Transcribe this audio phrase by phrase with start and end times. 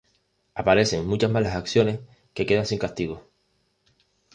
[0.55, 1.99] Aparecen muchas malas acciones
[2.33, 3.21] que quedan sin castigo.